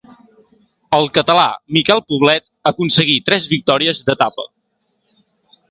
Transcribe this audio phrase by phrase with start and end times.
[0.99, 1.43] El català
[1.77, 4.49] Miquel Poblet aconseguí tres victòries d'etapa.